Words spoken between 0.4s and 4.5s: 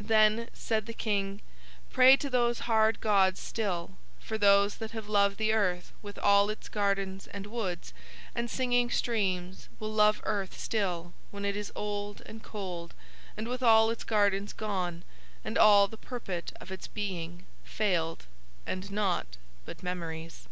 said the King: "Pray to those hard gods still, for